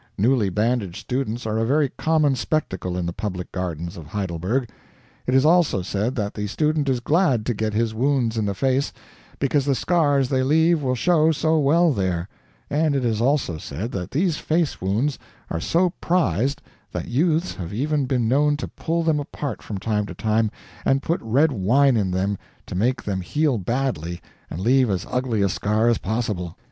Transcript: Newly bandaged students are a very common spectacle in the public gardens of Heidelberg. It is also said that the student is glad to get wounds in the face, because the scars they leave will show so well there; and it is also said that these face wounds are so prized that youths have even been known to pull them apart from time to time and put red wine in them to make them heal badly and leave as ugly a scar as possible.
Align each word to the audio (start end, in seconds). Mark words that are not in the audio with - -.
Newly 0.17 0.49
bandaged 0.49 0.95
students 0.95 1.45
are 1.45 1.59
a 1.59 1.63
very 1.63 1.89
common 1.89 2.35
spectacle 2.35 2.97
in 2.97 3.05
the 3.05 3.13
public 3.13 3.51
gardens 3.51 3.97
of 3.97 4.07
Heidelberg. 4.07 4.67
It 5.27 5.35
is 5.35 5.45
also 5.45 5.83
said 5.83 6.15
that 6.15 6.33
the 6.33 6.47
student 6.47 6.89
is 6.89 6.99
glad 6.99 7.45
to 7.45 7.53
get 7.53 7.75
wounds 7.93 8.35
in 8.35 8.45
the 8.47 8.55
face, 8.55 8.91
because 9.37 9.63
the 9.65 9.75
scars 9.75 10.27
they 10.29 10.41
leave 10.41 10.81
will 10.81 10.95
show 10.95 11.31
so 11.31 11.59
well 11.59 11.93
there; 11.93 12.27
and 12.67 12.95
it 12.95 13.05
is 13.05 13.21
also 13.21 13.59
said 13.59 13.91
that 13.91 14.09
these 14.09 14.37
face 14.37 14.81
wounds 14.81 15.19
are 15.51 15.61
so 15.61 15.91
prized 16.01 16.63
that 16.91 17.07
youths 17.07 17.53
have 17.53 17.71
even 17.71 18.07
been 18.07 18.27
known 18.27 18.57
to 18.57 18.67
pull 18.67 19.03
them 19.03 19.19
apart 19.19 19.61
from 19.61 19.77
time 19.77 20.07
to 20.07 20.15
time 20.15 20.49
and 20.83 21.03
put 21.03 21.21
red 21.21 21.51
wine 21.51 21.95
in 21.95 22.09
them 22.09 22.39
to 22.65 22.73
make 22.73 23.03
them 23.03 23.21
heal 23.21 23.59
badly 23.59 24.19
and 24.49 24.61
leave 24.61 24.89
as 24.89 25.05
ugly 25.11 25.43
a 25.43 25.47
scar 25.49 25.87
as 25.87 25.99
possible. 25.99 26.57